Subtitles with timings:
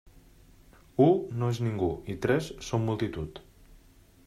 [1.05, 1.07] U
[1.41, 3.41] no és ningú i tres són multitud.